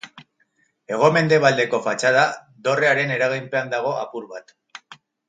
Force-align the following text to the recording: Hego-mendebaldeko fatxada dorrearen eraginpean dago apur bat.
Hego-mendebaldeko 0.93 1.81
fatxada 1.87 2.23
dorrearen 2.69 3.13
eraginpean 3.19 3.71
dago 3.75 3.93
apur 4.05 4.27
bat. 4.37 4.57